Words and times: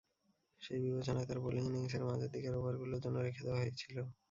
সেই 0.61 0.79
বিবেচনায় 0.83 1.27
তার 1.29 1.39
বোলিং 1.43 1.63
ইনিংসের 1.69 2.03
মাঝের 2.07 2.29
দিকের 2.33 2.53
ওভারগুলোর 2.55 3.03
জন্য 3.03 3.17
রেখে 3.19 3.45
দেওয়া 3.45 3.61
হয়েছিল। 3.61 3.97